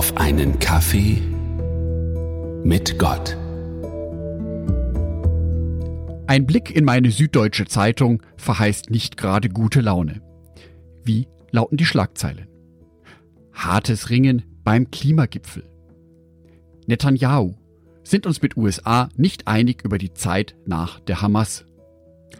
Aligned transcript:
auf 0.00 0.16
einen 0.16 0.58
Kaffee 0.58 1.20
mit 2.64 2.98
Gott. 2.98 3.36
Ein 6.26 6.46
Blick 6.46 6.74
in 6.74 6.86
meine 6.86 7.10
Süddeutsche 7.10 7.66
Zeitung 7.66 8.22
verheißt 8.38 8.88
nicht 8.88 9.18
gerade 9.18 9.50
gute 9.50 9.82
Laune. 9.82 10.22
Wie 11.04 11.28
lauten 11.50 11.76
die 11.76 11.84
Schlagzeilen? 11.84 12.48
Hartes 13.52 14.08
Ringen 14.08 14.42
beim 14.64 14.90
Klimagipfel. 14.90 15.64
Netanyahu 16.86 17.56
sind 18.02 18.24
uns 18.24 18.40
mit 18.40 18.56
USA 18.56 19.10
nicht 19.16 19.48
einig 19.48 19.84
über 19.84 19.98
die 19.98 20.14
Zeit 20.14 20.56
nach 20.64 20.98
der 21.00 21.20
Hamas. 21.20 21.66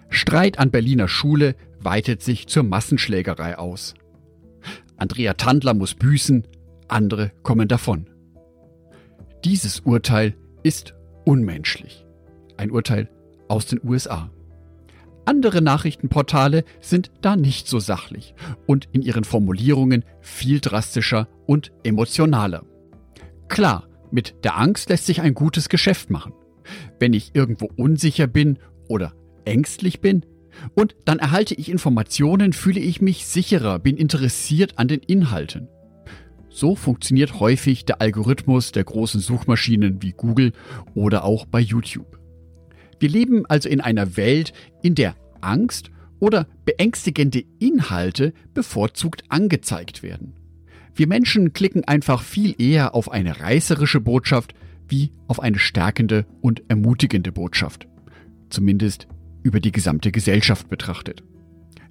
Streit 0.09 0.59
an 0.59 0.71
Berliner 0.71 1.09
Schule 1.09 1.57
weitet 1.79 2.23
sich 2.23 2.47
zur 2.47 2.63
Massenschlägerei 2.63 3.59
aus. 3.59 3.93
Andrea 4.97 5.35
Tandler 5.35 5.75
muss 5.75 5.95
büßen, 5.95 6.47
andere 6.93 7.33
kommen 7.43 7.69
davon. 7.69 8.09
Dieses 9.45 9.81
Urteil 9.81 10.35
ist 10.63 10.95
unmenschlich. 11.25 12.07
Ein 12.57 12.71
Urteil 12.71 13.09
aus 13.49 13.67
den 13.67 13.81
USA. 13.83 14.31
Andere 15.25 15.63
Nachrichtenportale 15.63 16.65
sind 16.81 17.11
da 17.21 17.37
nicht 17.37 17.69
so 17.69 17.79
sachlich 17.79 18.35
und 18.67 18.89
in 18.93 19.03
ihren 19.03 19.25
Formulierungen 19.25 20.05
viel 20.21 20.61
drastischer 20.61 21.29
und 21.47 21.73
emotionaler. 21.85 22.65
Klar, 23.49 23.89
mit 24.11 24.45
der 24.45 24.59
Angst 24.59 24.89
lässt 24.89 25.07
sich 25.07 25.21
ein 25.21 25.35
gutes 25.35 25.69
Geschäft 25.69 26.11
machen. 26.11 26.33
Wenn 26.99 27.13
ich 27.13 27.35
irgendwo 27.35 27.69
unsicher 27.77 28.27
bin 28.27 28.59
oder 28.89 29.15
ängstlich 29.45 30.01
bin 30.01 30.27
und 30.75 30.97
dann 31.05 31.19
erhalte 31.19 31.55
ich 31.55 31.69
Informationen, 31.69 32.53
fühle 32.53 32.81
ich 32.81 33.01
mich 33.01 33.27
sicherer, 33.27 33.79
bin 33.79 33.97
interessiert 33.97 34.79
an 34.79 34.89
den 34.89 35.01
Inhalten. 35.01 35.69
So 36.61 36.75
funktioniert 36.75 37.41
häufig 37.41 37.87
der 37.87 38.03
Algorithmus 38.03 38.71
der 38.71 38.85
großen 38.85 39.19
Suchmaschinen 39.19 40.03
wie 40.03 40.13
Google 40.13 40.53
oder 40.95 41.25
auch 41.25 41.47
bei 41.47 41.59
YouTube. 41.59 42.19
Wir 42.99 43.09
leben 43.09 43.47
also 43.47 43.67
in 43.71 43.81
einer 43.81 44.19
Welt, 44.19 44.53
in 44.83 44.95
der 44.95 45.17
Angst 45.41 45.91
oder 46.19 46.47
beängstigende 46.67 47.45
Inhalte 47.61 48.35
bevorzugt 48.53 49.25
angezeigt 49.31 50.03
werden. 50.03 50.35
Wir 50.95 51.07
Menschen 51.07 51.55
klicken 51.55 51.85
einfach 51.85 52.21
viel 52.21 52.55
eher 52.61 52.95
auf 52.95 53.11
eine 53.11 53.41
reißerische 53.41 54.03
Botschaft 54.03 54.53
wie 54.87 55.13
auf 55.29 55.41
eine 55.41 55.59
stärkende 55.59 56.27
und 56.43 56.63
ermutigende 56.69 57.33
Botschaft. 57.33 57.89
Zumindest 58.51 59.09
über 59.43 59.61
die 59.61 59.73
gesamte 59.73 60.13
Gesellschaft 60.13 60.69
betrachtet. 60.69 61.23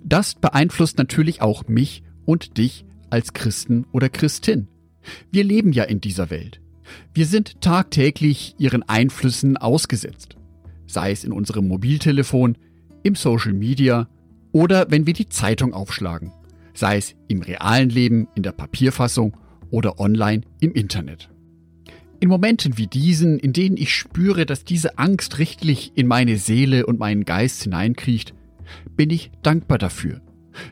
Das 0.04 0.36
beeinflusst 0.36 1.00
natürlich 1.00 1.42
auch 1.42 1.68
mich 1.68 2.04
und 2.28 2.60
dich 2.60 2.86
als 3.10 3.34
Christen 3.34 3.86
oder 3.92 4.10
Christin. 4.10 4.68
Wir 5.32 5.44
leben 5.44 5.72
ja 5.72 5.84
in 5.84 6.02
dieser 6.02 6.30
Welt. 6.30 6.62
Wir 7.14 7.26
sind 7.26 7.62
tagtäglich 7.62 8.56
ihren 8.58 8.84
Einflüssen 8.84 9.58
ausgesetzt. 9.58 10.36
Sei 10.88 11.12
es 11.12 11.24
in 11.24 11.32
unserem 11.32 11.68
Mobiltelefon, 11.68 12.58
im 13.04 13.16
Social 13.16 13.54
Media 13.54 14.08
oder 14.52 14.90
wenn 14.90 15.06
wir 15.06 15.14
die 15.14 15.30
Zeitung 15.30 15.74
aufschlagen. 15.74 16.32
Sei 16.74 16.98
es 16.98 17.16
im 17.28 17.42
realen 17.42 17.90
Leben, 17.90 18.28
in 18.36 18.44
der 18.44 18.52
Papierfassung 18.52 19.38
oder 19.70 20.00
online 20.00 20.42
im 20.60 20.74
Internet. 20.74 21.30
In 22.20 22.30
Momenten 22.30 22.78
wie 22.78 22.88
diesen, 22.88 23.40
in 23.40 23.54
denen 23.54 23.78
ich 23.78 23.94
spüre, 23.94 24.46
dass 24.46 24.66
diese 24.66 24.98
Angst 24.98 25.38
richtlich 25.38 25.94
in 25.96 26.08
meine 26.08 26.38
Seele 26.38 26.86
und 26.86 27.00
meinen 27.00 27.24
Geist 27.24 27.64
hineinkriecht, 27.64 28.34
bin 28.96 29.10
ich 29.10 29.32
dankbar 29.42 29.78
dafür, 29.78 30.22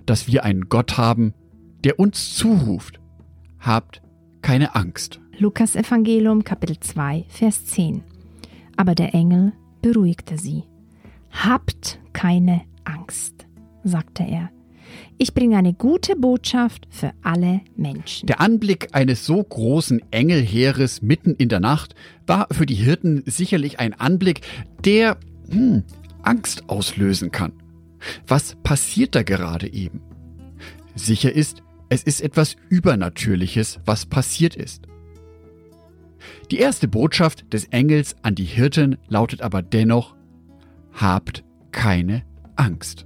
dass 0.05 0.27
wir 0.27 0.43
einen 0.43 0.67
Gott 0.67 0.97
haben, 0.97 1.33
der 1.83 1.99
uns 1.99 2.35
zuruft, 2.35 2.99
habt 3.59 4.01
keine 4.41 4.75
Angst. 4.75 5.19
Lukas 5.37 5.75
Evangelium 5.75 6.43
Kapitel 6.43 6.79
2 6.79 7.25
Vers 7.27 7.65
10 7.65 8.03
Aber 8.75 8.95
der 8.95 9.13
Engel 9.13 9.53
beruhigte 9.81 10.37
sie. 10.37 10.63
Habt 11.31 11.99
keine 12.13 12.61
Angst, 12.83 13.45
sagte 13.83 14.23
er. 14.23 14.49
Ich 15.17 15.33
bringe 15.33 15.57
eine 15.57 15.73
gute 15.73 16.15
Botschaft 16.15 16.87
für 16.89 17.11
alle 17.23 17.61
Menschen. 17.75 18.27
Der 18.27 18.39
Anblick 18.39 18.89
eines 18.93 19.25
so 19.25 19.43
großen 19.43 20.01
Engelheeres 20.11 21.01
mitten 21.01 21.35
in 21.35 21.49
der 21.49 21.59
Nacht 21.59 21.95
war 22.25 22.47
für 22.51 22.65
die 22.65 22.75
Hirten 22.75 23.23
sicherlich 23.25 23.79
ein 23.79 23.93
Anblick, 23.93 24.41
der 24.85 25.17
hm, 25.49 25.83
Angst 26.21 26.69
auslösen 26.69 27.31
kann. 27.31 27.53
Was 28.27 28.55
passiert 28.63 29.15
da 29.15 29.23
gerade 29.23 29.71
eben? 29.71 30.01
Sicher 30.95 31.31
ist, 31.31 31.63
es 31.89 32.03
ist 32.03 32.21
etwas 32.21 32.55
Übernatürliches, 32.69 33.79
was 33.85 34.05
passiert 34.05 34.55
ist. 34.55 34.87
Die 36.51 36.57
erste 36.57 36.87
Botschaft 36.87 37.51
des 37.53 37.65
Engels 37.65 38.15
an 38.21 38.35
die 38.35 38.43
Hirten 38.43 38.97
lautet 39.07 39.41
aber 39.41 39.61
dennoch, 39.61 40.15
habt 40.93 41.43
keine 41.71 42.23
Angst. 42.55 43.05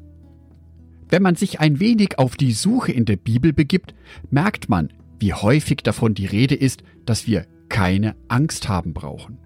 Wenn 1.10 1.22
man 1.22 1.36
sich 1.36 1.60
ein 1.60 1.80
wenig 1.80 2.20
auf 2.20 2.38
die 2.38 2.54
Suche 2.54 2.92
in 2.92 3.06
der 3.06 3.18
Bibel 3.18 3.52
begibt, 3.52 3.94
merkt 4.30 4.70
man, 4.70 4.94
wie 5.20 5.34
häufig 5.34 5.80
davon 5.84 6.14
die 6.14 6.26
Rede 6.26 6.56
ist, 6.56 6.84
dass 7.06 7.28
wir 7.28 7.46
keine 7.68 8.16
Angst 8.28 8.70
haben 8.70 8.94
brauchen. 8.94 9.38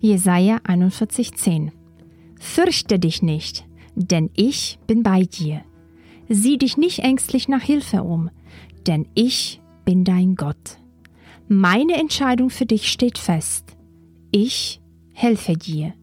Jesaja 0.00 0.56
41,10 0.64 1.70
Fürchte 2.40 2.98
dich 2.98 3.22
nicht, 3.22 3.64
denn 3.94 4.30
ich 4.34 4.78
bin 4.86 5.02
bei 5.02 5.22
dir. 5.22 5.62
Sieh 6.28 6.58
dich 6.58 6.76
nicht 6.76 7.00
ängstlich 7.00 7.46
nach 7.46 7.62
Hilfe 7.62 8.02
um, 8.02 8.30
denn 8.86 9.06
ich 9.14 9.60
bin 9.84 10.04
dein 10.04 10.34
Gott. 10.34 10.78
Meine 11.48 11.94
Entscheidung 11.94 12.50
für 12.50 12.66
dich 12.66 12.90
steht 12.90 13.18
fest. 13.18 13.76
Ich 14.30 14.80
helfe 15.12 15.54
dir. 15.54 15.94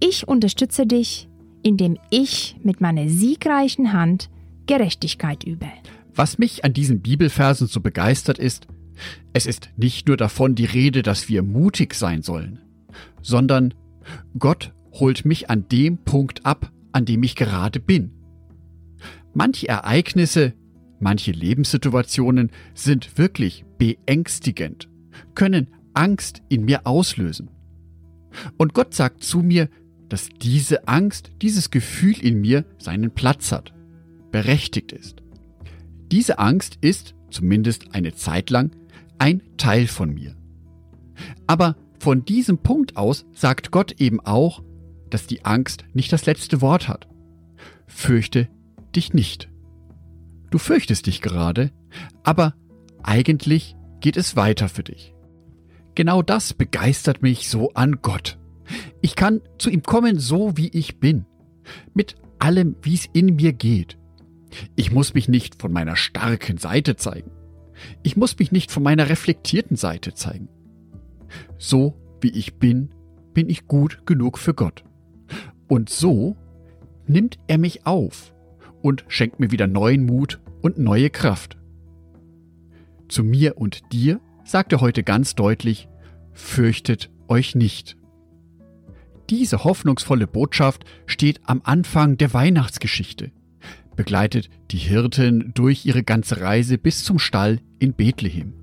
Ich 0.00 0.26
unterstütze 0.28 0.86
dich, 0.86 1.28
indem 1.62 1.98
ich 2.10 2.56
mit 2.62 2.80
meiner 2.80 3.08
siegreichen 3.08 3.92
Hand 3.92 4.30
Gerechtigkeit 4.66 5.44
übe. 5.44 5.66
Was 6.14 6.38
mich 6.38 6.64
an 6.64 6.72
diesen 6.72 7.00
Bibelversen 7.00 7.66
so 7.66 7.80
begeistert 7.80 8.38
ist, 8.38 8.66
es 9.32 9.46
ist 9.46 9.70
nicht 9.76 10.06
nur 10.06 10.16
davon 10.16 10.54
die 10.54 10.64
Rede, 10.64 11.02
dass 11.02 11.28
wir 11.28 11.42
mutig 11.42 11.94
sein 11.94 12.22
sollen, 12.22 12.60
sondern 13.20 13.74
Gott 14.38 14.72
holt 14.92 15.24
mich 15.24 15.50
an 15.50 15.68
dem 15.68 15.98
Punkt 15.98 16.46
ab, 16.46 16.70
an 16.92 17.04
dem 17.04 17.22
ich 17.22 17.34
gerade 17.34 17.80
bin. 17.80 18.12
Manche 19.32 19.68
Ereignisse, 19.68 20.54
Manche 21.04 21.32
Lebenssituationen 21.32 22.50
sind 22.72 23.18
wirklich 23.18 23.66
beängstigend, 23.76 24.88
können 25.34 25.68
Angst 25.92 26.40
in 26.48 26.64
mir 26.64 26.86
auslösen. 26.86 27.50
Und 28.56 28.72
Gott 28.72 28.94
sagt 28.94 29.22
zu 29.22 29.40
mir, 29.40 29.68
dass 30.08 30.30
diese 30.30 30.88
Angst, 30.88 31.32
dieses 31.42 31.70
Gefühl 31.70 32.18
in 32.18 32.40
mir 32.40 32.64
seinen 32.78 33.10
Platz 33.10 33.52
hat, 33.52 33.74
berechtigt 34.32 34.92
ist. 34.92 35.22
Diese 36.10 36.38
Angst 36.38 36.78
ist, 36.80 37.14
zumindest 37.28 37.94
eine 37.94 38.14
Zeit 38.14 38.48
lang, 38.48 38.70
ein 39.18 39.42
Teil 39.58 39.88
von 39.88 40.14
mir. 40.14 40.34
Aber 41.46 41.76
von 41.98 42.24
diesem 42.24 42.56
Punkt 42.56 42.96
aus 42.96 43.26
sagt 43.34 43.70
Gott 43.70 44.00
eben 44.00 44.20
auch, 44.20 44.62
dass 45.10 45.26
die 45.26 45.44
Angst 45.44 45.84
nicht 45.92 46.14
das 46.14 46.24
letzte 46.24 46.62
Wort 46.62 46.88
hat. 46.88 47.08
Fürchte 47.86 48.48
dich 48.96 49.12
nicht. 49.12 49.50
Du 50.54 50.58
fürchtest 50.58 51.06
dich 51.08 51.20
gerade, 51.20 51.72
aber 52.22 52.54
eigentlich 53.02 53.74
geht 53.98 54.16
es 54.16 54.36
weiter 54.36 54.68
für 54.68 54.84
dich. 54.84 55.12
Genau 55.96 56.22
das 56.22 56.54
begeistert 56.54 57.22
mich 57.22 57.48
so 57.48 57.72
an 57.72 57.98
Gott. 58.02 58.38
Ich 59.00 59.16
kann 59.16 59.40
zu 59.58 59.68
ihm 59.68 59.82
kommen, 59.82 60.20
so 60.20 60.56
wie 60.56 60.68
ich 60.68 61.00
bin, 61.00 61.26
mit 61.92 62.14
allem, 62.38 62.76
wie 62.82 62.94
es 62.94 63.08
in 63.12 63.34
mir 63.34 63.52
geht. 63.52 63.98
Ich 64.76 64.92
muss 64.92 65.12
mich 65.12 65.28
nicht 65.28 65.60
von 65.60 65.72
meiner 65.72 65.96
starken 65.96 66.58
Seite 66.58 66.94
zeigen. 66.94 67.32
Ich 68.04 68.16
muss 68.16 68.38
mich 68.38 68.52
nicht 68.52 68.70
von 68.70 68.84
meiner 68.84 69.08
reflektierten 69.08 69.76
Seite 69.76 70.14
zeigen. 70.14 70.48
So 71.58 71.96
wie 72.20 72.30
ich 72.30 72.60
bin, 72.60 72.90
bin 73.32 73.48
ich 73.48 73.66
gut 73.66 74.06
genug 74.06 74.38
für 74.38 74.54
Gott. 74.54 74.84
Und 75.66 75.90
so 75.90 76.36
nimmt 77.08 77.40
er 77.48 77.58
mich 77.58 77.86
auf 77.86 78.32
und 78.82 79.04
schenkt 79.08 79.40
mir 79.40 79.50
wieder 79.50 79.66
neuen 79.66 80.06
Mut 80.06 80.38
und 80.64 80.78
neue 80.78 81.10
Kraft. 81.10 81.58
Zu 83.08 83.22
mir 83.22 83.58
und 83.58 83.92
dir 83.92 84.18
sagt 84.44 84.72
er 84.72 84.80
heute 84.80 85.02
ganz 85.02 85.34
deutlich, 85.34 85.88
fürchtet 86.32 87.10
euch 87.28 87.54
nicht. 87.54 87.98
Diese 89.28 89.64
hoffnungsvolle 89.64 90.26
Botschaft 90.26 90.86
steht 91.04 91.42
am 91.44 91.60
Anfang 91.64 92.16
der 92.16 92.32
Weihnachtsgeschichte, 92.32 93.30
begleitet 93.94 94.48
die 94.70 94.78
Hirten 94.78 95.52
durch 95.52 95.84
ihre 95.84 96.02
ganze 96.02 96.40
Reise 96.40 96.78
bis 96.78 97.04
zum 97.04 97.18
Stall 97.18 97.60
in 97.78 97.92
Bethlehem. 97.92 98.54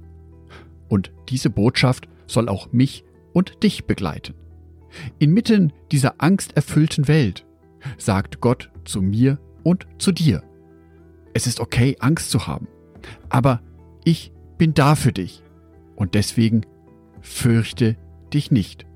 Und 0.90 1.12
diese 1.30 1.52
Botschaft 1.52 2.10
soll 2.26 2.50
auch 2.50 2.72
mich 2.72 3.04
und 3.32 3.62
dich 3.62 3.86
begleiten. 3.86 4.34
Inmitten 5.20 5.72
dieser 5.92 6.16
angsterfüllten 6.18 7.08
Welt 7.08 7.46
sagt 8.00 8.42
Gott 8.42 8.72
zu 8.86 9.04
mir 9.04 9.38
und 9.64 9.86
zu 10.00 10.12
dir. 10.12 10.42
Es 11.34 11.48
ist 11.48 11.60
okay, 11.60 11.96
Angst 12.00 12.30
zu 12.32 12.48
haben. 12.48 12.68
Aber 13.30 13.62
ich 14.04 14.32
bin 14.58 14.74
da 14.74 14.96
für 14.96 15.12
dich 15.12 15.44
Und 16.02 16.16
deswegen 16.16 16.66
fürchte 17.22 17.96
dich 18.34 18.50
nicht, 18.50 18.88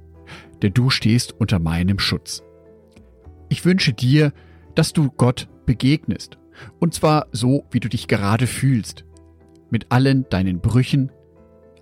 denn 0.64 0.74
du 0.74 0.90
stehst 0.90 1.34
unter 1.40 1.60
meinem 1.60 2.00
Schutz. 2.00 2.42
Ich 3.48 3.64
wünsche 3.64 3.94
dir, 3.94 4.34
dass 4.74 4.92
du 4.92 5.12
Gott 5.12 5.48
begegnest, 5.68 6.40
und 6.80 6.96
zwar 6.96 7.28
so, 7.32 7.64
wie 7.70 7.80
du 7.80 7.90
dich 7.90 8.08
gerade 8.08 8.48
fühlst, 8.48 9.06
mit 9.70 9.92
allen 9.92 10.28
deinen 10.30 10.62
Brüchen, 10.62 11.12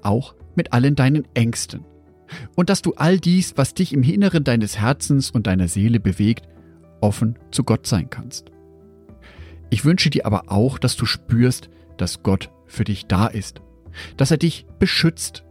auch 0.02 0.36
mit 0.56 0.74
allen 0.74 0.96
deinen 0.96 1.26
Ängsten. 1.36 1.86
Und 2.56 2.70
dass 2.70 2.82
du 2.82 2.94
all 2.96 3.18
dies, 3.18 3.54
was 3.56 3.74
dich 3.76 3.94
im 3.94 4.04
Inneren 4.04 4.44
deines 4.44 4.78
Herzens 4.78 5.32
und 5.32 5.48
deiner 5.48 5.70
Seele 5.70 6.02
bewegt, 6.02 6.50
offen 7.00 7.40
zu 7.52 7.64
Gott 7.64 7.88
sein 7.88 8.10
kannst. 8.10 8.53
Ich 9.74 9.86
wünsche 9.86 10.12
dir 10.12 10.28
aber 10.28 10.52
auch, 10.52 10.78
dass 10.78 10.98
du 10.98 11.08
spürst, 11.08 11.68
dass 11.98 12.22
Gott 12.22 12.52
für 12.68 12.84
dich 12.84 13.08
da 13.08 13.26
ist, 13.26 13.64
dass 14.18 14.30
er 14.30 14.38
dich 14.38 14.68
beschützt, 14.78 15.46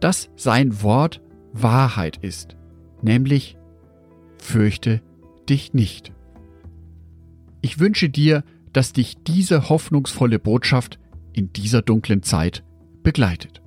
dass 0.00 0.28
sein 0.34 0.82
Wort 0.82 1.20
Wahrheit 1.52 2.16
ist, 2.16 2.56
nämlich 3.00 3.56
fürchte 4.38 5.02
dich 5.48 5.72
nicht. 5.72 6.12
Ich 7.60 7.78
wünsche 7.78 8.08
dir, 8.08 8.42
dass 8.72 8.92
dich 8.92 9.22
diese 9.22 9.68
hoffnungsvolle 9.68 10.40
Botschaft 10.40 10.98
in 11.32 11.52
dieser 11.52 11.80
dunklen 11.80 12.24
Zeit 12.24 12.64
begleitet. 13.04 13.62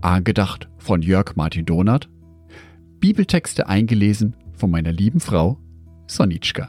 Angedacht 0.00 0.68
von 0.78 1.02
Jörg 1.02 1.34
Martin 1.34 1.66
Donath, 1.66 2.08
Bibeltexte 3.00 3.66
eingelesen 3.66 4.36
von 4.52 4.70
meiner 4.70 4.92
lieben 4.92 5.18
Frau 5.18 5.58
Sonitschka. 6.06 6.68